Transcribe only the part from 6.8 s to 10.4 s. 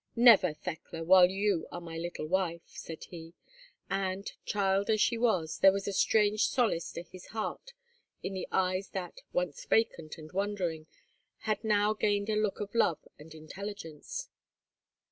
to his heart in the eyes that, once vacant and